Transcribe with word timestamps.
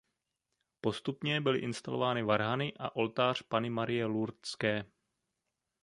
Postupně 0.81 1.41
byly 1.41 1.59
instalovány 1.59 2.23
varhany 2.23 2.73
a 2.79 2.95
oltář 2.95 3.41
Panny 3.43 3.69
Marie 3.69 4.05
Lurdské. 4.05 4.85